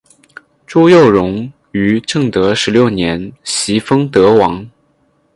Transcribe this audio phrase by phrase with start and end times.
[0.65, 4.67] 朱佑榕于正德十六年袭封德王。